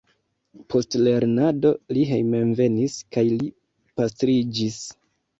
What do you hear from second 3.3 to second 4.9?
li pastriĝis.